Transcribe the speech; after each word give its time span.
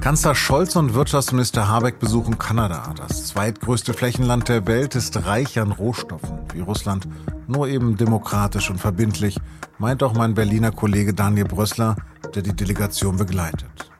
Kanzler 0.00 0.34
Scholz 0.34 0.76
und 0.76 0.94
Wirtschaftsminister 0.94 1.68
Habeck 1.68 1.98
besuchen 1.98 2.38
Kanada. 2.38 2.94
Das 2.96 3.26
zweitgrößte 3.26 3.92
Flächenland 3.92 4.48
der 4.48 4.66
Welt 4.66 4.94
ist 4.94 5.26
reich 5.26 5.58
an 5.58 5.72
Rohstoffen, 5.72 6.38
wie 6.54 6.60
Russland, 6.60 7.06
nur 7.46 7.68
eben 7.68 7.98
demokratisch 7.98 8.70
und 8.70 8.78
verbindlich, 8.78 9.38
meint 9.78 10.02
auch 10.02 10.14
mein 10.14 10.32
Berliner 10.32 10.70
Kollege 10.70 11.12
Daniel 11.12 11.44
Brössler, 11.44 11.96
der 12.34 12.42
die 12.42 12.56
Delegation 12.56 13.18
begleitet. 13.18 13.90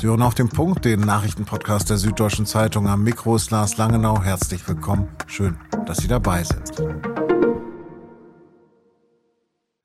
Sie 0.00 0.08
hören 0.08 0.22
auf 0.22 0.34
den 0.34 0.48
Punkt, 0.48 0.84
den 0.84 1.00
Nachrichtenpodcast 1.00 1.90
der 1.90 1.96
Süddeutschen 1.96 2.44
Zeitung. 2.44 2.88
Am 2.88 3.04
Mikro 3.04 3.36
ist 3.36 3.52
Lars 3.52 3.76
Langenau. 3.76 4.20
Herzlich 4.20 4.66
willkommen. 4.66 5.08
Schön, 5.28 5.56
dass 5.86 5.98
Sie 5.98 6.08
dabei 6.08 6.42
sind. 6.42 7.13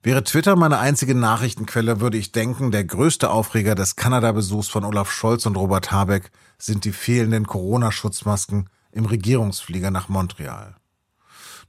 Wäre 0.02 0.23
Twitter 0.23 0.55
meine 0.55 0.79
einzige 0.79 1.13
Nachrichtenquelle, 1.13 2.00
würde 2.00 2.18
ich 2.18 2.32
denken, 2.32 2.71
der 2.71 2.86
größte 2.86 3.29
Aufreger 3.29 3.75
des 3.75 3.97
Kanada-Besuchs 3.97 4.69
von 4.69 4.86
Olaf 4.86 5.11
Scholz 5.11 5.46
und 5.46 5.57
Robert 5.57 5.91
Habeck 5.91 6.32
sind 6.57 6.86
die 6.86 6.93
fehlenden 6.93 7.46
Corona-Schutzmasken 7.46 8.69
im 8.93 9.05
Regierungsflieger 9.05 9.91
nach 9.91 10.07
Montreal. 10.07 10.77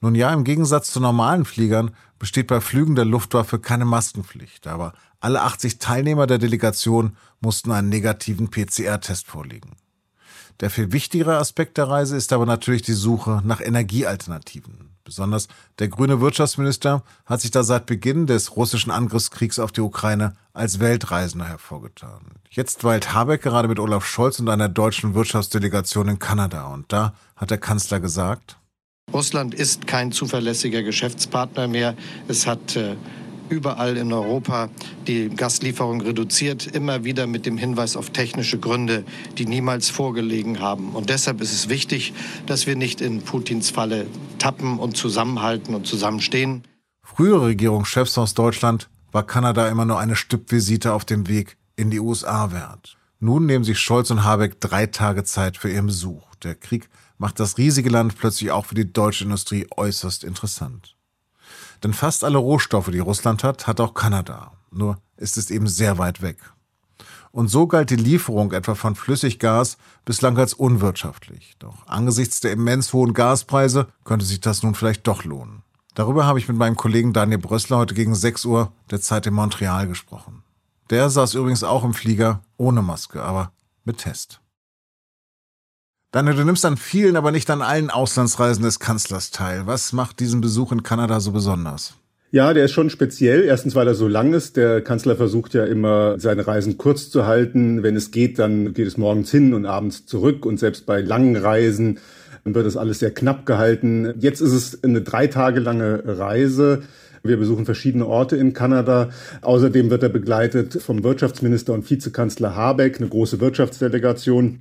Nun 0.00 0.14
ja, 0.14 0.32
im 0.32 0.44
Gegensatz 0.44 0.92
zu 0.92 1.00
normalen 1.00 1.44
Fliegern 1.44 1.90
besteht 2.20 2.46
bei 2.46 2.60
Flügen 2.60 2.94
der 2.94 3.04
Luftwaffe 3.04 3.58
keine 3.58 3.84
Maskenpflicht, 3.84 4.68
aber 4.68 4.92
alle 5.18 5.42
80 5.42 5.80
Teilnehmer 5.80 6.28
der 6.28 6.38
Delegation 6.38 7.16
mussten 7.40 7.72
einen 7.72 7.88
negativen 7.88 8.48
PCR-Test 8.48 9.26
vorlegen. 9.26 9.72
Der 10.60 10.70
viel 10.70 10.92
wichtigere 10.92 11.38
Aspekt 11.38 11.78
der 11.78 11.88
Reise 11.88 12.16
ist 12.16 12.32
aber 12.32 12.44
natürlich 12.44 12.82
die 12.82 12.92
Suche 12.92 13.40
nach 13.44 13.60
Energiealternativen. 13.60 14.90
Besonders 15.04 15.48
der 15.78 15.88
grüne 15.88 16.20
Wirtschaftsminister 16.20 17.02
hat 17.24 17.40
sich 17.40 17.50
da 17.50 17.64
seit 17.64 17.86
Beginn 17.86 18.26
des 18.26 18.56
russischen 18.56 18.90
Angriffskriegs 18.90 19.58
auf 19.58 19.72
die 19.72 19.80
Ukraine 19.80 20.36
als 20.52 20.78
Weltreisender 20.78 21.46
hervorgetan. 21.46 22.20
Jetzt 22.50 22.84
weilt 22.84 23.14
Habeck 23.14 23.42
gerade 23.42 23.68
mit 23.68 23.78
Olaf 23.78 24.04
Scholz 24.04 24.38
und 24.38 24.48
einer 24.48 24.68
deutschen 24.68 25.14
Wirtschaftsdelegation 25.14 26.08
in 26.08 26.18
Kanada. 26.18 26.66
Und 26.66 26.92
da 26.92 27.14
hat 27.36 27.50
der 27.50 27.58
Kanzler 27.58 27.98
gesagt, 27.98 28.56
Russland 29.12 29.54
ist 29.54 29.86
kein 29.86 30.12
zuverlässiger 30.12 30.82
Geschäftspartner 30.82 31.66
mehr. 31.66 31.96
Es 32.28 32.46
hat 32.46 32.76
äh, 32.76 32.94
überall 33.50 33.96
in 33.96 34.12
Europa 34.12 34.70
die 35.06 35.28
Gaslieferung 35.28 36.00
reduziert, 36.00 36.66
immer 36.66 37.04
wieder 37.04 37.26
mit 37.26 37.46
dem 37.46 37.58
Hinweis 37.58 37.96
auf 37.96 38.10
technische 38.10 38.58
Gründe, 38.58 39.04
die 39.36 39.46
niemals 39.46 39.90
vorgelegen 39.90 40.60
haben. 40.60 40.90
Und 40.90 41.10
deshalb 41.10 41.40
ist 41.40 41.52
es 41.52 41.68
wichtig, 41.68 42.14
dass 42.46 42.66
wir 42.66 42.76
nicht 42.76 43.00
in 43.00 43.22
Putins 43.22 43.70
Falle 43.70 44.06
tappen 44.38 44.78
und 44.78 44.96
zusammenhalten 44.96 45.74
und 45.74 45.86
zusammenstehen. 45.86 46.62
Frühere 47.02 47.46
Regierungschefs 47.46 48.16
aus 48.18 48.34
Deutschland 48.34 48.88
war 49.12 49.26
Kanada 49.26 49.68
immer 49.68 49.84
nur 49.84 49.98
eine 49.98 50.16
Stippvisite 50.16 50.92
auf 50.92 51.04
dem 51.04 51.28
Weg 51.28 51.56
in 51.76 51.90
die 51.90 52.00
USA 52.00 52.52
wert. 52.52 52.96
Nun 53.18 53.46
nehmen 53.46 53.64
sich 53.64 53.78
Scholz 53.78 54.10
und 54.10 54.24
Habeck 54.24 54.60
drei 54.60 54.86
Tage 54.86 55.24
Zeit 55.24 55.56
für 55.56 55.70
ihren 55.70 55.86
Besuch. 55.86 56.34
Der 56.36 56.54
Krieg 56.54 56.88
macht 57.18 57.38
das 57.38 57.58
riesige 57.58 57.90
Land 57.90 58.16
plötzlich 58.16 58.50
auch 58.50 58.64
für 58.64 58.74
die 58.74 58.90
deutsche 58.90 59.24
Industrie 59.24 59.66
äußerst 59.76 60.24
interessant. 60.24 60.96
Denn 61.82 61.94
fast 61.94 62.24
alle 62.24 62.38
Rohstoffe, 62.38 62.90
die 62.90 62.98
Russland 62.98 63.44
hat, 63.44 63.66
hat 63.66 63.80
auch 63.80 63.94
Kanada. 63.94 64.52
Nur 64.70 64.98
ist 65.16 65.36
es 65.36 65.50
eben 65.50 65.66
sehr 65.66 65.98
weit 65.98 66.22
weg. 66.22 66.38
Und 67.32 67.48
so 67.48 67.66
galt 67.66 67.90
die 67.90 67.96
Lieferung 67.96 68.52
etwa 68.52 68.74
von 68.74 68.96
Flüssiggas 68.96 69.78
bislang 70.04 70.36
als 70.36 70.52
unwirtschaftlich. 70.52 71.54
Doch 71.58 71.86
angesichts 71.86 72.40
der 72.40 72.52
immens 72.52 72.92
hohen 72.92 73.14
Gaspreise 73.14 73.86
könnte 74.04 74.26
sich 74.26 74.40
das 74.40 74.62
nun 74.62 74.74
vielleicht 74.74 75.06
doch 75.06 75.24
lohnen. 75.24 75.62
Darüber 75.94 76.24
habe 76.24 76.38
ich 76.38 76.48
mit 76.48 76.56
meinem 76.56 76.76
Kollegen 76.76 77.12
Daniel 77.12 77.38
Brössler 77.38 77.78
heute 77.78 77.94
gegen 77.94 78.14
6 78.14 78.44
Uhr 78.46 78.72
der 78.90 79.00
Zeit 79.00 79.26
in 79.26 79.34
Montreal 79.34 79.86
gesprochen. 79.86 80.42
Der 80.88 81.08
saß 81.08 81.34
übrigens 81.34 81.62
auch 81.62 81.84
im 81.84 81.94
Flieger 81.94 82.42
ohne 82.56 82.82
Maske, 82.82 83.22
aber 83.22 83.52
mit 83.84 83.98
Test. 83.98 84.39
Daniel, 86.12 86.34
du 86.34 86.44
nimmst 86.44 86.64
an 86.64 86.76
vielen, 86.76 87.14
aber 87.14 87.30
nicht 87.30 87.48
an 87.50 87.62
allen 87.62 87.88
Auslandsreisen 87.88 88.64
des 88.64 88.80
Kanzlers 88.80 89.30
teil. 89.30 89.62
Was 89.66 89.92
macht 89.92 90.18
diesen 90.18 90.40
Besuch 90.40 90.72
in 90.72 90.82
Kanada 90.82 91.20
so 91.20 91.30
besonders? 91.30 91.94
Ja, 92.32 92.52
der 92.52 92.64
ist 92.64 92.72
schon 92.72 92.90
speziell. 92.90 93.44
Erstens, 93.44 93.76
weil 93.76 93.86
er 93.86 93.94
so 93.94 94.08
lang 94.08 94.32
ist. 94.32 94.56
Der 94.56 94.82
Kanzler 94.82 95.14
versucht 95.14 95.54
ja 95.54 95.64
immer, 95.64 96.18
seine 96.18 96.48
Reisen 96.48 96.78
kurz 96.78 97.10
zu 97.10 97.26
halten. 97.26 97.84
Wenn 97.84 97.94
es 97.94 98.10
geht, 98.10 98.40
dann 98.40 98.74
geht 98.74 98.88
es 98.88 98.96
morgens 98.96 99.30
hin 99.30 99.54
und 99.54 99.66
abends 99.66 100.04
zurück. 100.04 100.44
Und 100.46 100.58
selbst 100.58 100.84
bei 100.84 101.00
langen 101.00 101.36
Reisen 101.36 102.00
wird 102.42 102.66
das 102.66 102.76
alles 102.76 102.98
sehr 102.98 103.14
knapp 103.14 103.46
gehalten. 103.46 104.12
Jetzt 104.18 104.40
ist 104.40 104.52
es 104.52 104.82
eine 104.82 105.02
drei 105.02 105.28
Tage 105.28 105.60
lange 105.60 106.02
Reise. 106.04 106.82
Wir 107.22 107.36
besuchen 107.36 107.66
verschiedene 107.66 108.06
Orte 108.06 108.36
in 108.36 108.52
Kanada. 108.52 109.10
Außerdem 109.42 109.90
wird 109.90 110.02
er 110.02 110.08
begleitet 110.08 110.82
vom 110.82 111.04
Wirtschaftsminister 111.04 111.72
und 111.72 111.88
Vizekanzler 111.88 112.56
Habeck, 112.56 112.98
eine 112.98 113.08
große 113.08 113.38
Wirtschaftsdelegation. 113.38 114.58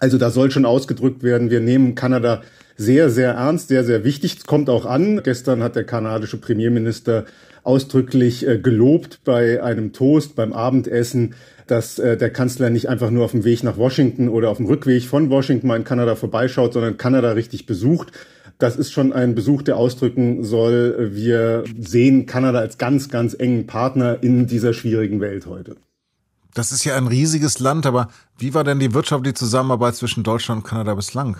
Also 0.00 0.18
da 0.18 0.30
soll 0.30 0.50
schon 0.50 0.64
ausgedrückt 0.64 1.22
werden, 1.22 1.50
wir 1.50 1.60
nehmen 1.60 1.94
Kanada 1.94 2.42
sehr, 2.76 3.10
sehr 3.10 3.32
ernst, 3.32 3.68
sehr, 3.68 3.84
sehr 3.84 4.04
wichtig. 4.04 4.38
Es 4.38 4.46
kommt 4.46 4.70
auch 4.70 4.86
an. 4.86 5.20
Gestern 5.22 5.62
hat 5.62 5.76
der 5.76 5.84
kanadische 5.84 6.38
Premierminister 6.38 7.26
ausdrücklich 7.62 8.48
äh, 8.48 8.58
gelobt 8.58 9.20
bei 9.24 9.62
einem 9.62 9.92
Toast, 9.92 10.34
beim 10.34 10.54
Abendessen, 10.54 11.34
dass 11.66 11.98
äh, 11.98 12.16
der 12.16 12.30
Kanzler 12.30 12.70
nicht 12.70 12.88
einfach 12.88 13.10
nur 13.10 13.26
auf 13.26 13.32
dem 13.32 13.44
Weg 13.44 13.62
nach 13.62 13.76
Washington 13.76 14.30
oder 14.30 14.48
auf 14.48 14.56
dem 14.56 14.64
Rückweg 14.64 15.04
von 15.04 15.28
Washington 15.28 15.66
mal 15.66 15.76
in 15.76 15.84
Kanada 15.84 16.14
vorbeischaut, 16.14 16.72
sondern 16.72 16.96
Kanada 16.96 17.32
richtig 17.32 17.66
besucht. 17.66 18.12
Das 18.58 18.76
ist 18.76 18.92
schon 18.92 19.12
ein 19.12 19.34
Besuch, 19.34 19.60
der 19.60 19.76
ausdrücken 19.76 20.42
soll, 20.42 21.10
wir 21.12 21.64
sehen 21.78 22.24
Kanada 22.24 22.60
als 22.60 22.78
ganz, 22.78 23.10
ganz 23.10 23.34
engen 23.34 23.66
Partner 23.66 24.18
in 24.22 24.46
dieser 24.46 24.72
schwierigen 24.72 25.20
Welt 25.20 25.46
heute. 25.46 25.76
Das 26.54 26.72
ist 26.72 26.84
ja 26.84 26.96
ein 26.96 27.06
riesiges 27.06 27.60
Land, 27.60 27.86
aber 27.86 28.08
wie 28.38 28.54
war 28.54 28.64
denn 28.64 28.80
die 28.80 28.94
wirtschaftliche 28.94 29.34
Zusammenarbeit 29.34 29.94
zwischen 29.94 30.22
Deutschland 30.22 30.62
und 30.62 30.68
Kanada 30.68 30.94
bislang? 30.94 31.36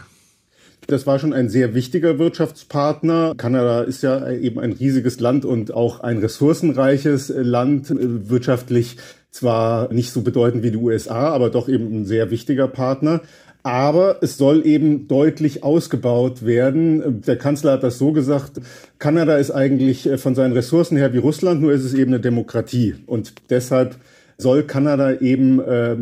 Das 0.87 1.06
war 1.06 1.19
schon 1.19 1.32
ein 1.32 1.48
sehr 1.48 1.75
wichtiger 1.75 2.19
Wirtschaftspartner. 2.19 3.34
Kanada 3.37 3.82
ist 3.82 4.03
ja 4.03 4.31
eben 4.31 4.59
ein 4.59 4.72
riesiges 4.72 5.21
Land 5.21 5.44
und 5.44 5.75
auch 5.75 6.00
ein 6.00 6.19
ressourcenreiches 6.19 7.32
Land, 7.37 7.88
wirtschaftlich 7.91 8.97
zwar 9.31 9.93
nicht 9.93 10.12
so 10.12 10.22
bedeutend 10.22 10.62
wie 10.62 10.71
die 10.71 10.76
USA, 10.76 11.31
aber 11.31 11.50
doch 11.50 11.69
eben 11.69 12.00
ein 12.00 12.04
sehr 12.06 12.31
wichtiger 12.31 12.66
Partner. 12.66 13.21
Aber 13.62 14.22
es 14.22 14.38
soll 14.38 14.66
eben 14.66 15.06
deutlich 15.06 15.62
ausgebaut 15.62 16.47
werden. 16.47 17.21
Der 17.21 17.37
Kanzler 17.37 17.72
hat 17.72 17.82
das 17.82 17.98
so 17.98 18.12
gesagt, 18.12 18.53
Kanada 18.98 19.37
ist 19.37 19.50
eigentlich 19.50 20.09
von 20.16 20.34
seinen 20.34 20.54
Ressourcen 20.54 20.97
her 20.97 21.12
wie 21.12 21.19
Russland, 21.19 21.60
nur 21.60 21.72
ist 21.72 21.84
es 21.84 21.92
eben 21.92 22.12
eine 22.12 22.21
Demokratie. 22.21 22.94
Und 23.06 23.34
deshalb 23.50 23.97
soll 24.41 24.65
Kanada 24.65 25.21
eben 25.21 25.61
äh, 25.61 25.97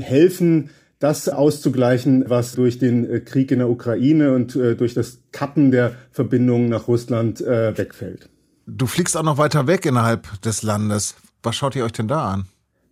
helfen, 0.00 0.70
das 0.98 1.28
auszugleichen, 1.28 2.24
was 2.28 2.52
durch 2.52 2.78
den 2.78 3.08
äh, 3.08 3.20
Krieg 3.20 3.50
in 3.50 3.58
der 3.58 3.68
Ukraine 3.68 4.34
und 4.34 4.56
äh, 4.56 4.74
durch 4.74 4.94
das 4.94 5.18
Kappen 5.32 5.70
der 5.70 5.92
Verbindungen 6.10 6.68
nach 6.68 6.88
Russland 6.88 7.40
äh, 7.40 7.76
wegfällt. 7.76 8.30
Du 8.66 8.86
fliegst 8.86 9.16
auch 9.16 9.22
noch 9.22 9.36
weiter 9.36 9.66
weg 9.66 9.84
innerhalb 9.84 10.40
des 10.42 10.62
Landes. 10.62 11.14
Was 11.42 11.56
schaut 11.56 11.76
ihr 11.76 11.84
euch 11.84 11.92
denn 11.92 12.08
da 12.08 12.30
an? 12.30 12.46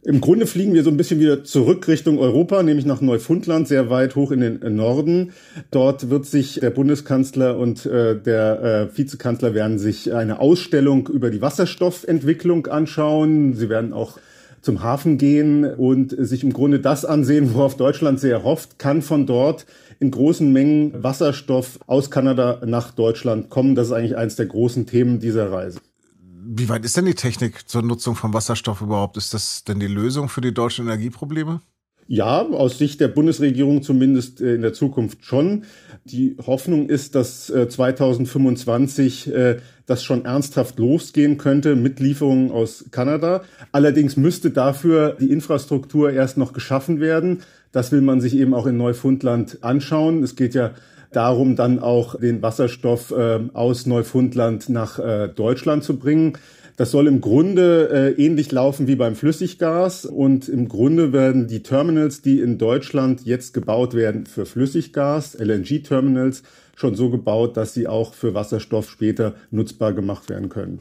Im 0.05 0.21
Grunde 0.21 0.47
fliegen 0.47 0.75
wir 0.75 0.83
so 0.83 0.91
ein 0.91 0.97
bisschen 0.97 1.21
wieder 1.21 1.45
zurück 1.45 1.87
Richtung 1.87 2.19
Europa, 2.19 2.61
nämlich 2.65 2.85
nach 2.85 3.01
Neufundland, 3.01 3.69
sehr 3.69 3.89
weit 3.89 4.17
hoch 4.17 4.33
in 4.33 4.41
den 4.41 4.75
Norden. 4.75 5.33
Dort 5.71 6.11
wird 6.11 6.27
sich 6.27 6.59
der 6.61 6.71
Bundeskanzler 6.71 7.57
und 7.57 7.87
äh, 7.87 8.21
der 8.21 8.91
äh, 8.93 8.99
Vizekanzler 8.99 9.55
werden 9.55 9.79
sich 9.79 10.13
eine 10.13 10.41
Ausstellung 10.41 11.07
über 11.07 11.31
die 11.31 11.41
Wasserstoffentwicklung 11.41 12.67
anschauen. 12.67 13.55
Sie 13.55 13.69
werden 13.69 13.93
auch 13.93 14.19
zum 14.63 14.83
Hafen 14.83 15.19
gehen 15.19 15.65
und 15.65 16.15
sich 16.17 16.45
im 16.45 16.53
Grunde 16.53 16.81
das 16.81 17.05
ansehen, 17.05 17.53
worauf 17.55 17.77
Deutschland 17.77 18.21
sehr 18.21 18.45
hofft, 18.45 18.79
kann 18.79 19.03
von 19.03 19.27
dort 19.27 19.67
in 19.99 20.11
großen 20.11 20.53
Mengen 20.53 21.03
Wasserstoff 21.03 21.81
aus 21.87 22.11
Kanada 22.11 22.63
nach 22.65 22.93
Deutschland 22.93 23.51
kommen. 23.51 23.75
Das 23.75 23.89
ist 23.89 23.93
eigentlich 23.93 24.17
eines 24.17 24.37
der 24.37 24.47
großen 24.47 24.87
Themen 24.87 25.21
dieser 25.21 25.53
Reise. 25.53 25.81
Wie 26.45 26.69
weit 26.69 26.85
ist 26.85 26.97
denn 26.97 27.05
die 27.05 27.15
Technik 27.15 27.69
zur 27.69 27.83
Nutzung 27.83 28.15
von 28.15 28.33
Wasserstoff 28.33 28.81
überhaupt? 28.81 29.17
Ist 29.17 29.35
das 29.35 29.65
denn 29.65 29.81
die 29.81 29.87
Lösung 29.87 30.29
für 30.29 30.41
die 30.41 30.55
deutschen 30.55 30.87
Energieprobleme? 30.87 31.61
Ja, 32.09 32.43
aus 32.43 32.79
Sicht 32.79 33.01
der 33.01 33.09
Bundesregierung 33.09 33.83
zumindest 33.83 34.41
äh, 34.41 34.55
in 34.55 34.63
der 34.63 34.73
Zukunft 34.73 35.25
schon. 35.25 35.65
Die 36.05 36.37
Hoffnung 36.45 36.89
ist, 36.89 37.15
dass 37.15 37.47
2025 37.47 39.33
äh, 39.33 39.57
das 39.93 40.03
schon 40.03 40.25
ernsthaft 40.25 40.79
losgehen 40.79 41.37
könnte 41.37 41.77
mit 41.77 42.01
Lieferungen 42.01 42.51
aus 42.51 42.87
Kanada. 42.93 43.43
Allerdings 43.73 44.17
müsste 44.17 44.51
dafür 44.51 45.19
die 45.21 45.31
Infrastruktur 45.31 46.11
erst 46.11 46.39
noch 46.39 46.55
geschaffen 46.55 46.99
werden. 46.99 47.43
Das 47.73 47.93
will 47.93 48.01
man 48.01 48.23
sich 48.23 48.35
eben 48.35 48.55
auch 48.55 48.67
in 48.67 48.79
Neufundland 48.79 49.59
anschauen. 49.61 50.23
Es 50.23 50.35
geht 50.35 50.55
ja 50.55 50.71
darum, 51.13 51.57
dann 51.57 51.79
auch 51.79 52.19
den 52.19 52.41
Wasserstoff 52.41 53.13
aus 53.53 53.85
Neufundland 53.85 54.71
nach 54.71 54.99
Deutschland 55.29 55.85
zu 55.85 55.99
bringen. 55.99 56.39
Das 56.77 56.91
soll 56.91 57.07
im 57.07 57.21
Grunde 57.21 58.15
äh, 58.17 58.23
ähnlich 58.23 58.51
laufen 58.51 58.87
wie 58.87 58.97
beim 58.97 59.15
Flüssiggas 59.15 60.07
und 60.07 60.49
im 60.49 60.69
Grunde 60.69 61.13
werden 61.13 61.47
die 61.47 61.63
Terminals, 61.63 62.23
die 62.23 62.41
in 62.41 62.59
Deutschland 62.59 63.25
jetzt 63.25 63.53
gebaut 63.53 63.95
werden 63.95 64.27
für 64.27 64.47
Flüssiggas, 64.47 65.35
LNG-Terminals, 65.39 66.43
schon 66.75 66.95
so 66.95 67.11
gebaut, 67.11 67.57
dass 67.57 67.75
sie 67.75 67.87
auch 67.87 68.15
für 68.15 68.35
Wasserstoff 68.35 68.91
später 68.91 69.35
nutzbar 69.51 69.93
gemacht 69.93 70.31
werden 70.31 70.49
können. 70.49 70.81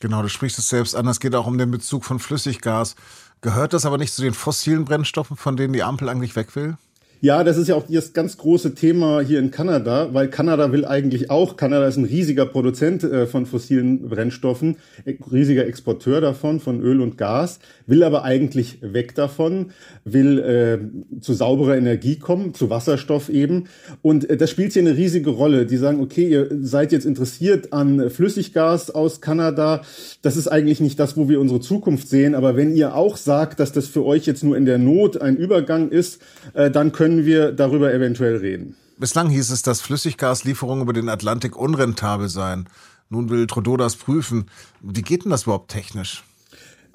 Genau, 0.00 0.22
du 0.22 0.28
sprichst 0.28 0.58
es 0.58 0.68
selbst 0.68 0.96
an. 0.96 1.06
Es 1.06 1.20
geht 1.20 1.34
auch 1.34 1.46
um 1.46 1.58
den 1.58 1.70
Bezug 1.70 2.04
von 2.04 2.18
Flüssiggas. 2.18 2.96
Gehört 3.40 3.72
das 3.72 3.86
aber 3.86 3.98
nicht 3.98 4.12
zu 4.12 4.22
den 4.22 4.34
fossilen 4.34 4.84
Brennstoffen, 4.84 5.36
von 5.36 5.56
denen 5.56 5.72
die 5.72 5.82
Ampel 5.82 6.08
eigentlich 6.08 6.36
weg 6.36 6.54
will? 6.54 6.76
Ja, 7.24 7.44
das 7.44 7.56
ist 7.56 7.68
ja 7.68 7.76
auch 7.76 7.84
das 7.88 8.14
ganz 8.14 8.36
große 8.36 8.74
Thema 8.74 9.20
hier 9.20 9.38
in 9.38 9.52
Kanada, 9.52 10.12
weil 10.12 10.26
Kanada 10.26 10.72
will 10.72 10.84
eigentlich 10.84 11.30
auch, 11.30 11.56
Kanada 11.56 11.86
ist 11.86 11.96
ein 11.96 12.04
riesiger 12.04 12.46
Produzent 12.46 13.04
äh, 13.04 13.28
von 13.28 13.46
fossilen 13.46 14.08
Brennstoffen, 14.08 14.78
e, 15.06 15.16
riesiger 15.30 15.64
Exporteur 15.64 16.20
davon, 16.20 16.58
von 16.58 16.80
Öl 16.80 17.00
und 17.00 17.16
Gas, 17.18 17.60
will 17.86 18.02
aber 18.02 18.24
eigentlich 18.24 18.78
weg 18.80 19.14
davon, 19.14 19.72
will 20.04 20.38
äh, 20.38 21.20
zu 21.20 21.32
sauberer 21.32 21.76
Energie 21.76 22.16
kommen, 22.18 22.54
zu 22.54 22.70
Wasserstoff 22.70 23.28
eben. 23.28 23.68
Und 24.02 24.28
äh, 24.28 24.36
das 24.36 24.50
spielt 24.50 24.72
hier 24.72 24.82
eine 24.82 24.96
riesige 24.96 25.30
Rolle. 25.30 25.66
Die 25.66 25.76
sagen, 25.76 26.00
okay, 26.00 26.28
ihr 26.28 26.48
seid 26.60 26.92
jetzt 26.92 27.04
interessiert 27.06 27.72
an 27.72 28.10
Flüssiggas 28.10 28.90
aus 28.90 29.20
Kanada. 29.20 29.82
Das 30.22 30.36
ist 30.36 30.48
eigentlich 30.48 30.80
nicht 30.80 30.98
das, 30.98 31.16
wo 31.16 31.28
wir 31.28 31.40
unsere 31.40 31.60
Zukunft 31.60 32.08
sehen. 32.08 32.34
Aber 32.34 32.56
wenn 32.56 32.74
ihr 32.74 32.94
auch 32.94 33.16
sagt, 33.16 33.60
dass 33.60 33.72
das 33.72 33.86
für 33.86 34.04
euch 34.04 34.26
jetzt 34.26 34.44
nur 34.44 34.56
in 34.56 34.66
der 34.66 34.78
Not 34.78 35.20
ein 35.20 35.36
Übergang 35.36 35.90
ist, 35.90 36.20
äh, 36.54 36.70
dann 36.70 36.92
können 36.92 37.24
wir 37.24 37.52
darüber 37.52 37.92
eventuell 37.92 38.36
reden. 38.36 38.76
Bislang 38.98 39.30
hieß 39.30 39.50
es, 39.50 39.62
dass 39.62 39.80
Flüssiggaslieferungen 39.80 40.82
über 40.82 40.92
den 40.92 41.08
Atlantik 41.08 41.56
unrentabel 41.56 42.28
seien. 42.28 42.68
Nun 43.08 43.30
will 43.30 43.46
Trudeau 43.46 43.76
das 43.76 43.96
prüfen. 43.96 44.46
Wie 44.80 45.02
geht 45.02 45.24
denn 45.24 45.30
das 45.30 45.42
überhaupt 45.42 45.70
technisch? 45.70 46.22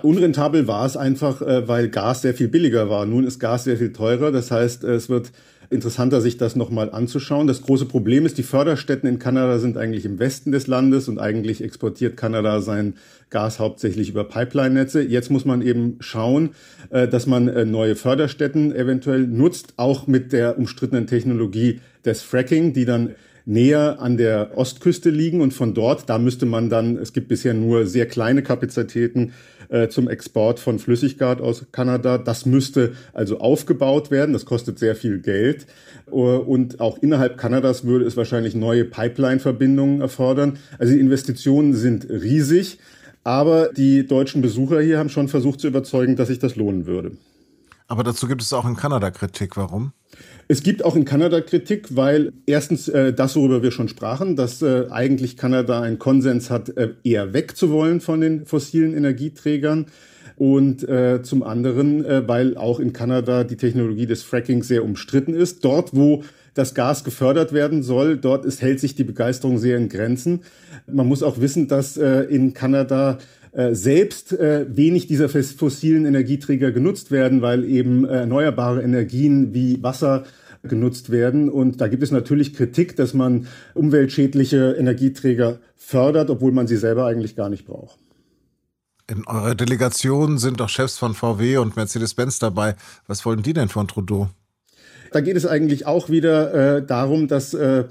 Unrentabel 0.01 0.67
war 0.67 0.85
es 0.85 0.95
einfach, 0.95 1.41
äh, 1.41 1.67
weil 1.67 1.89
Gas 1.89 2.21
sehr 2.21 2.33
viel 2.33 2.47
billiger 2.47 2.89
war. 2.89 3.05
Nun 3.05 3.25
ist 3.25 3.39
Gas 3.39 3.63
sehr 3.63 3.77
viel 3.77 3.93
teurer. 3.93 4.31
Das 4.31 4.51
heißt, 4.51 4.83
es 4.83 5.09
wird 5.09 5.31
interessanter, 5.69 6.21
sich 6.21 6.37
das 6.37 6.55
nochmal 6.55 6.91
anzuschauen. 6.91 7.47
Das 7.47 7.61
große 7.61 7.85
Problem 7.85 8.25
ist, 8.25 8.37
die 8.37 8.43
Förderstätten 8.43 9.09
in 9.09 9.19
Kanada 9.19 9.59
sind 9.59 9.77
eigentlich 9.77 10.05
im 10.05 10.19
Westen 10.19 10.51
des 10.51 10.67
Landes 10.67 11.09
und 11.09 11.19
eigentlich 11.19 11.63
exportiert 11.63 12.15
Kanada 12.15 12.61
sein 12.61 12.95
Gas 13.29 13.59
hauptsächlich 13.59 14.09
über 14.09 14.23
Pipeline-Netze. 14.23 15.01
Jetzt 15.01 15.29
muss 15.29 15.45
man 15.45 15.61
eben 15.61 15.97
schauen, 15.99 16.51
äh, 16.89 17.07
dass 17.07 17.27
man 17.27 17.47
äh, 17.47 17.65
neue 17.65 17.95
Förderstätten 17.95 18.73
eventuell 18.73 19.27
nutzt, 19.27 19.73
auch 19.77 20.07
mit 20.07 20.31
der 20.31 20.57
umstrittenen 20.57 21.07
Technologie 21.07 21.81
des 22.05 22.21
Fracking, 22.21 22.73
die 22.73 22.85
dann 22.85 23.15
näher 23.47 24.01
an 24.01 24.17
der 24.17 24.51
Ostküste 24.55 25.09
liegen 25.09 25.41
und 25.41 25.53
von 25.53 25.73
dort, 25.73 26.09
da 26.09 26.19
müsste 26.19 26.45
man 26.45 26.69
dann, 26.69 26.97
es 26.97 27.13
gibt 27.13 27.29
bisher 27.29 27.53
nur 27.53 27.87
sehr 27.87 28.05
kleine 28.05 28.43
Kapazitäten 28.43 29.31
äh, 29.69 29.87
zum 29.87 30.09
Export 30.09 30.59
von 30.59 30.79
Flüssiggas 30.79 31.39
aus 31.39 31.65
Kanada. 31.71 32.17
Das 32.17 32.45
müsste 32.45 32.93
also 33.13 33.39
aufgebaut 33.39 34.11
werden. 34.11 34.33
Das 34.33 34.45
kostet 34.45 34.79
sehr 34.79 34.95
viel 34.95 35.19
Geld. 35.19 35.65
Uh, 36.09 36.37
und 36.37 36.79
auch 36.79 36.97
innerhalb 36.99 37.37
Kanadas 37.37 37.83
würde 37.83 38.05
es 38.05 38.15
wahrscheinlich 38.15 38.55
neue 38.55 38.85
Pipeline-Verbindungen 38.85 39.99
erfordern. 39.99 40.57
Also 40.79 40.93
die 40.93 40.99
Investitionen 40.99 41.73
sind 41.73 42.09
riesig. 42.09 42.79
Aber 43.23 43.69
die 43.75 44.07
deutschen 44.07 44.41
Besucher 44.41 44.79
hier 44.79 44.99
haben 44.99 45.09
schon 45.09 45.27
versucht 45.27 45.59
zu 45.59 45.67
überzeugen, 45.67 46.15
dass 46.15 46.29
sich 46.29 46.39
das 46.39 46.55
lohnen 46.55 46.85
würde. 46.85 47.11
Aber 47.87 48.03
dazu 48.03 48.27
gibt 48.27 48.41
es 48.41 48.51
auch 48.53 48.65
in 48.65 48.75
Kanada 48.75 49.11
Kritik. 49.11 49.55
Warum? 49.55 49.93
Es 50.49 50.63
gibt 50.63 50.83
auch 50.83 50.95
in 50.95 51.05
Kanada 51.05 51.41
Kritik, 51.41 51.95
weil 51.95 52.33
erstens 52.45 52.87
äh, 52.87 53.13
das, 53.13 53.35
worüber 53.35 53.63
wir 53.63 53.71
schon 53.71 53.87
sprachen, 53.87 54.35
dass 54.35 54.61
äh, 54.61 54.87
eigentlich 54.89 55.37
Kanada 55.37 55.81
einen 55.81 55.99
Konsens 55.99 56.49
hat, 56.49 56.69
äh, 56.77 56.93
eher 57.03 57.33
wegzuwollen 57.33 58.01
von 58.01 58.21
den 58.21 58.45
fossilen 58.45 58.95
Energieträgern. 58.95 59.87
Und 60.35 60.87
äh, 60.87 61.23
zum 61.23 61.41
anderen, 61.41 62.05
äh, 62.05 62.27
weil 62.27 62.57
auch 62.57 62.79
in 62.79 62.93
Kanada 62.93 63.43
die 63.43 63.57
Technologie 63.57 64.05
des 64.05 64.21
Fracking 64.21 64.61
sehr 64.61 64.83
umstritten 64.83 65.33
ist. 65.33 65.65
Dort, 65.65 65.95
wo 65.95 66.23
das 66.53 66.73
Gas 66.73 67.03
gefördert 67.03 67.53
werden 67.53 67.83
soll, 67.83 68.17
dort 68.17 68.45
ist, 68.45 68.61
hält 68.61 68.79
sich 68.79 68.95
die 68.95 69.03
Begeisterung 69.03 69.57
sehr 69.57 69.77
in 69.77 69.89
Grenzen. 69.89 70.41
Man 70.91 71.07
muss 71.07 71.23
auch 71.23 71.39
wissen, 71.39 71.67
dass 71.67 71.97
äh, 71.97 72.21
in 72.21 72.53
Kanada 72.53 73.17
äh, 73.57 73.73
selbst 73.73 74.33
äh, 74.33 74.67
wenig 74.69 75.07
dieser 75.07 75.29
fossilen 75.29 76.05
Energieträger 76.05 76.71
genutzt 76.71 77.09
werden, 77.09 77.41
weil 77.41 77.65
eben 77.65 78.05
äh, 78.05 78.19
erneuerbare 78.19 78.83
Energien 78.83 79.51
wie 79.55 79.81
Wasser 79.81 80.25
genutzt 80.61 81.09
werden. 81.09 81.49
Und 81.49 81.81
da 81.81 81.87
gibt 81.87 82.03
es 82.03 82.11
natürlich 82.11 82.53
Kritik, 82.53 82.95
dass 82.97 83.15
man 83.15 83.47
umweltschädliche 83.73 84.75
Energieträger 84.77 85.57
fördert, 85.75 86.29
obwohl 86.29 86.51
man 86.51 86.67
sie 86.67 86.77
selber 86.77 87.07
eigentlich 87.07 87.35
gar 87.35 87.49
nicht 87.49 87.65
braucht. 87.65 87.97
In 89.09 89.25
eurer 89.25 89.55
Delegation 89.55 90.37
sind 90.37 90.59
doch 90.59 90.69
Chefs 90.69 90.99
von 90.99 91.15
VW 91.15 91.57
und 91.57 91.75
Mercedes-Benz 91.75 92.37
dabei. 92.37 92.75
Was 93.07 93.25
wollen 93.25 93.41
die 93.41 93.53
denn 93.53 93.69
von 93.69 93.87
Trudeau? 93.87 94.29
Da 95.11 95.21
geht 95.21 95.35
es 95.35 95.47
eigentlich 95.47 95.87
auch 95.87 96.09
wieder 96.11 96.77
äh, 96.77 96.85
darum, 96.85 97.27
dass 97.27 97.55
äh, 97.55 97.85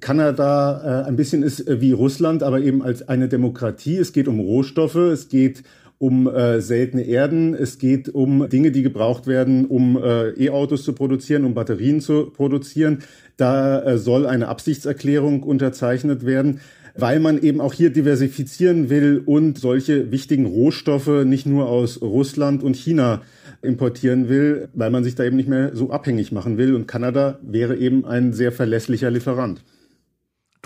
Kanada 0.00 1.02
äh, 1.04 1.08
ein 1.08 1.16
bisschen 1.16 1.42
ist 1.42 1.66
äh, 1.66 1.80
wie 1.80 1.92
Russland, 1.92 2.42
aber 2.42 2.60
eben 2.60 2.82
als 2.82 3.08
eine 3.08 3.28
Demokratie. 3.28 3.96
Es 3.96 4.12
geht 4.12 4.28
um 4.28 4.40
Rohstoffe, 4.40 4.96
es 4.96 5.28
geht 5.28 5.62
um 5.98 6.28
äh, 6.28 6.60
seltene 6.60 7.02
Erden, 7.02 7.54
es 7.54 7.78
geht 7.78 8.08
um 8.08 8.48
Dinge, 8.48 8.70
die 8.70 8.82
gebraucht 8.82 9.26
werden, 9.26 9.66
um 9.66 9.96
äh, 9.96 10.30
E-Autos 10.30 10.84
zu 10.84 10.92
produzieren, 10.92 11.44
um 11.44 11.54
Batterien 11.54 12.00
zu 12.00 12.26
produzieren. 12.26 12.98
Da 13.36 13.82
äh, 13.82 13.98
soll 13.98 14.26
eine 14.26 14.48
Absichtserklärung 14.48 15.42
unterzeichnet 15.42 16.24
werden, 16.24 16.60
weil 16.94 17.18
man 17.18 17.40
eben 17.40 17.60
auch 17.60 17.72
hier 17.72 17.90
diversifizieren 17.90 18.90
will 18.90 19.22
und 19.24 19.58
solche 19.58 20.12
wichtigen 20.12 20.46
Rohstoffe 20.46 21.24
nicht 21.24 21.46
nur 21.46 21.68
aus 21.68 22.00
Russland 22.00 22.62
und 22.62 22.76
China 22.76 23.22
importieren 23.62 24.28
will, 24.28 24.68
weil 24.74 24.90
man 24.90 25.02
sich 25.02 25.16
da 25.16 25.24
eben 25.24 25.36
nicht 25.36 25.48
mehr 25.48 25.74
so 25.74 25.90
abhängig 25.90 26.30
machen 26.30 26.58
will. 26.58 26.74
Und 26.74 26.86
Kanada 26.86 27.38
wäre 27.42 27.76
eben 27.76 28.04
ein 28.04 28.32
sehr 28.32 28.52
verlässlicher 28.52 29.10
Lieferant. 29.10 29.62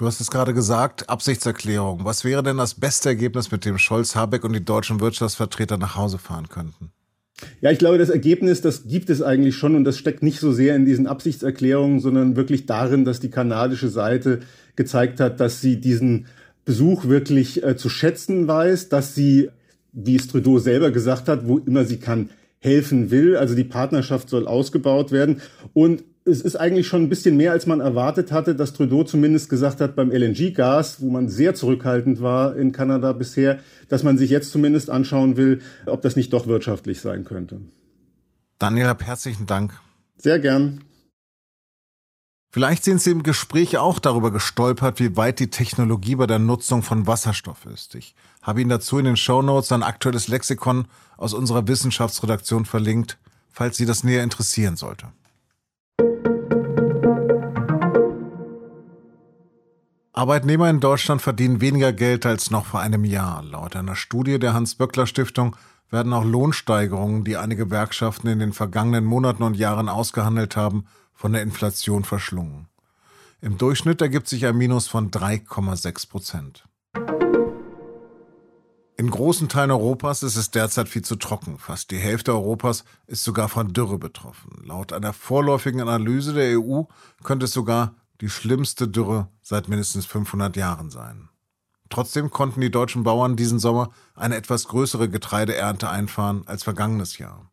Du 0.02 0.08
hast 0.08 0.20
es 0.20 0.32
gerade 0.32 0.52
gesagt, 0.52 1.08
Absichtserklärung. 1.08 2.04
Was 2.04 2.24
wäre 2.24 2.42
denn 2.42 2.56
das 2.56 2.74
beste 2.74 3.10
Ergebnis, 3.10 3.52
mit 3.52 3.64
dem 3.64 3.78
Scholz, 3.78 4.16
Habeck 4.16 4.42
und 4.42 4.52
die 4.52 4.64
deutschen 4.64 4.98
Wirtschaftsvertreter 4.98 5.78
nach 5.78 5.94
Hause 5.94 6.18
fahren 6.18 6.48
könnten? 6.48 6.90
Ja, 7.60 7.70
ich 7.70 7.78
glaube, 7.78 7.98
das 7.98 8.08
Ergebnis, 8.08 8.62
das 8.62 8.88
gibt 8.88 9.10
es 9.10 9.22
eigentlich 9.22 9.54
schon 9.54 9.76
und 9.76 9.84
das 9.84 9.96
steckt 9.96 10.24
nicht 10.24 10.40
so 10.40 10.50
sehr 10.50 10.74
in 10.74 10.86
diesen 10.86 11.06
Absichtserklärungen, 11.06 12.00
sondern 12.00 12.34
wirklich 12.34 12.66
darin, 12.66 13.04
dass 13.04 13.20
die 13.20 13.30
kanadische 13.30 13.88
Seite 13.88 14.40
gezeigt 14.74 15.20
hat, 15.20 15.38
dass 15.38 15.60
sie 15.60 15.80
diesen 15.80 16.26
Besuch 16.64 17.04
wirklich 17.04 17.62
äh, 17.62 17.76
zu 17.76 17.88
schätzen 17.88 18.48
weiß, 18.48 18.88
dass 18.88 19.14
sie, 19.14 19.50
wie 19.92 20.16
es 20.16 20.26
Trudeau 20.26 20.58
selber 20.58 20.90
gesagt 20.90 21.28
hat, 21.28 21.46
wo 21.46 21.58
immer 21.58 21.84
sie 21.84 22.00
kann, 22.00 22.30
helfen 22.58 23.12
will. 23.12 23.36
Also 23.36 23.54
die 23.54 23.62
Partnerschaft 23.62 24.28
soll 24.30 24.48
ausgebaut 24.48 25.12
werden 25.12 25.42
und 25.74 26.02
es 26.24 26.40
ist 26.40 26.56
eigentlich 26.56 26.86
schon 26.86 27.02
ein 27.02 27.08
bisschen 27.08 27.36
mehr, 27.36 27.52
als 27.52 27.66
man 27.66 27.80
erwartet 27.80 28.30
hatte, 28.30 28.54
dass 28.54 28.72
Trudeau 28.72 29.04
zumindest 29.04 29.48
gesagt 29.48 29.80
hat 29.80 29.96
beim 29.96 30.10
LNG-Gas, 30.10 31.00
wo 31.00 31.10
man 31.10 31.28
sehr 31.28 31.54
zurückhaltend 31.54 32.20
war 32.20 32.56
in 32.56 32.72
Kanada 32.72 33.12
bisher, 33.12 33.58
dass 33.88 34.02
man 34.02 34.18
sich 34.18 34.30
jetzt 34.30 34.52
zumindest 34.52 34.90
anschauen 34.90 35.36
will, 35.36 35.62
ob 35.86 36.02
das 36.02 36.16
nicht 36.16 36.32
doch 36.32 36.46
wirtschaftlich 36.46 37.00
sein 37.00 37.24
könnte. 37.24 37.60
Daniel, 38.58 38.94
herzlichen 39.00 39.46
Dank. 39.46 39.72
Sehr 40.16 40.38
gern. 40.38 40.84
Vielleicht 42.54 42.84
sind 42.84 43.00
Sie 43.00 43.10
im 43.10 43.22
Gespräch 43.22 43.78
auch 43.78 43.98
darüber 43.98 44.30
gestolpert, 44.30 45.00
wie 45.00 45.16
weit 45.16 45.40
die 45.40 45.48
Technologie 45.48 46.16
bei 46.16 46.26
der 46.26 46.38
Nutzung 46.38 46.82
von 46.82 47.06
Wasserstoff 47.06 47.64
ist. 47.64 47.94
Ich 47.94 48.14
habe 48.42 48.60
Ihnen 48.60 48.68
dazu 48.68 48.98
in 48.98 49.06
den 49.06 49.16
Show 49.16 49.40
Notes 49.40 49.72
ein 49.72 49.82
aktuelles 49.82 50.28
Lexikon 50.28 50.84
aus 51.16 51.32
unserer 51.32 51.66
Wissenschaftsredaktion 51.66 52.66
verlinkt, 52.66 53.18
falls 53.50 53.78
Sie 53.78 53.86
das 53.86 54.04
näher 54.04 54.22
interessieren 54.22 54.76
sollte. 54.76 55.08
Arbeitnehmer 60.14 60.68
in 60.68 60.80
Deutschland 60.80 61.22
verdienen 61.22 61.62
weniger 61.62 61.94
Geld 61.94 62.26
als 62.26 62.50
noch 62.50 62.66
vor 62.66 62.80
einem 62.80 63.06
Jahr. 63.06 63.42
Laut 63.42 63.74
einer 63.74 63.96
Studie 63.96 64.38
der 64.38 64.52
Hans-Böckler-Stiftung 64.52 65.56
werden 65.88 66.12
auch 66.12 66.24
Lohnsteigerungen, 66.24 67.24
die 67.24 67.38
einige 67.38 67.64
Gewerkschaften 67.64 68.28
in 68.28 68.38
den 68.38 68.52
vergangenen 68.52 69.06
Monaten 69.06 69.42
und 69.42 69.56
Jahren 69.56 69.88
ausgehandelt 69.88 70.54
haben, 70.54 70.84
von 71.14 71.32
der 71.32 71.40
Inflation 71.40 72.04
verschlungen. 72.04 72.68
Im 73.40 73.56
Durchschnitt 73.56 74.02
ergibt 74.02 74.28
sich 74.28 74.44
ein 74.44 74.56
Minus 74.56 74.86
von 74.86 75.10
3,6 75.10 76.10
Prozent. 76.10 76.64
In 78.98 79.10
großen 79.10 79.48
Teilen 79.48 79.70
Europas 79.70 80.22
ist 80.22 80.36
es 80.36 80.50
derzeit 80.50 80.90
viel 80.90 81.02
zu 81.02 81.16
trocken. 81.16 81.58
Fast 81.58 81.90
die 81.90 81.96
Hälfte 81.96 82.32
Europas 82.32 82.84
ist 83.06 83.24
sogar 83.24 83.48
von 83.48 83.72
Dürre 83.72 83.98
betroffen. 83.98 84.62
Laut 84.62 84.92
einer 84.92 85.14
vorläufigen 85.14 85.80
Analyse 85.80 86.34
der 86.34 86.60
EU 86.60 86.82
könnte 87.22 87.46
es 87.46 87.52
sogar 87.52 87.94
die 88.22 88.30
schlimmste 88.30 88.86
Dürre 88.86 89.28
seit 89.42 89.68
mindestens 89.68 90.06
500 90.06 90.56
Jahren 90.56 90.90
sein. 90.90 91.28
Trotzdem 91.90 92.30
konnten 92.30 92.60
die 92.60 92.70
deutschen 92.70 93.02
Bauern 93.02 93.34
diesen 93.34 93.58
Sommer 93.58 93.90
eine 94.14 94.36
etwas 94.36 94.68
größere 94.68 95.10
Getreideernte 95.10 95.90
einfahren 95.90 96.46
als 96.46 96.62
vergangenes 96.62 97.18
Jahr. 97.18 97.50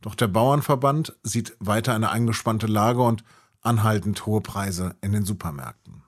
Doch 0.00 0.14
der 0.14 0.28
Bauernverband 0.28 1.18
sieht 1.22 1.54
weiter 1.60 1.94
eine 1.94 2.08
angespannte 2.08 2.66
Lage 2.66 3.02
und 3.02 3.22
anhaltend 3.60 4.24
hohe 4.24 4.40
Preise 4.40 4.96
in 5.02 5.12
den 5.12 5.26
Supermärkten. 5.26 6.02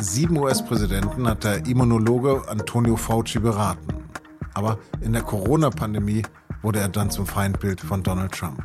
Sieben 0.00 0.38
US-Präsidenten 0.38 1.28
hat 1.28 1.44
der 1.44 1.66
Immunologe 1.66 2.48
Antonio 2.48 2.96
Fauci 2.96 3.40
beraten. 3.40 4.08
Aber 4.54 4.78
in 5.02 5.12
der 5.12 5.22
Corona-Pandemie 5.22 6.22
wurde 6.62 6.80
er 6.80 6.88
dann 6.88 7.10
zum 7.10 7.26
Feindbild 7.26 7.82
von 7.82 8.02
Donald 8.02 8.32
Trump. 8.32 8.62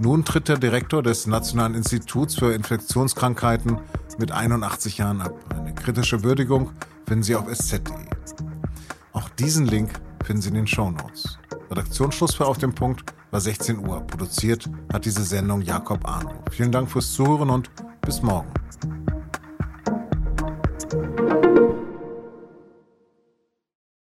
Nun 0.00 0.24
tritt 0.24 0.48
der 0.48 0.58
Direktor 0.58 1.02
des 1.02 1.26
Nationalen 1.26 1.74
Instituts 1.74 2.34
für 2.34 2.52
Infektionskrankheiten 2.52 3.78
mit 4.18 4.32
81 4.32 4.98
Jahren 4.98 5.20
ab. 5.20 5.34
Eine 5.54 5.74
kritische 5.74 6.22
Würdigung 6.24 6.70
finden 7.06 7.22
Sie 7.22 7.36
auf 7.36 7.46
sz.de. 7.48 7.94
Auch 9.12 9.28
Diesen 9.30 9.66
Link 9.66 9.90
finden 10.24 10.42
Sie 10.42 10.48
in 10.48 10.54
den 10.54 10.66
Show 10.66 10.90
Notes. 10.90 11.38
Redaktionsschluss 11.70 12.34
für 12.34 12.46
Auf 12.46 12.58
dem 12.58 12.74
Punkt 12.74 13.04
war 13.30 13.40
16 13.40 13.86
Uhr. 13.86 14.00
Produziert 14.06 14.68
hat 14.92 15.04
diese 15.04 15.22
Sendung 15.22 15.62
Jakob 15.62 16.06
Arno. 16.08 16.32
Vielen 16.50 16.72
Dank 16.72 16.90
fürs 16.90 17.12
Zuhören 17.12 17.50
und 17.50 17.70
bis 18.02 18.22
morgen. 18.22 18.48